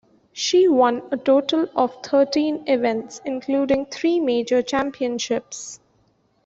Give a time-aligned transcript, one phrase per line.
[0.33, 5.79] She won a total of thirteen events, including three major championships.